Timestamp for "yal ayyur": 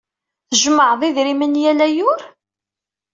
1.63-2.21